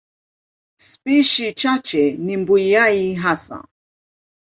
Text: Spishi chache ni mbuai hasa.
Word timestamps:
Spishi 0.85 1.53
chache 1.53 2.11
ni 2.13 2.37
mbuai 2.37 3.13
hasa. 3.13 3.67